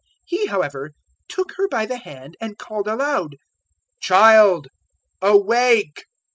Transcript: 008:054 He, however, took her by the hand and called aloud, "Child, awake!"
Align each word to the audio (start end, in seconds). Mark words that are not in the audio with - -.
008:054 0.01 0.07
He, 0.41 0.47
however, 0.47 0.91
took 1.27 1.51
her 1.57 1.67
by 1.67 1.85
the 1.85 1.99
hand 1.99 2.35
and 2.41 2.57
called 2.57 2.87
aloud, 2.87 3.35
"Child, 3.99 4.67
awake!" 5.21 6.05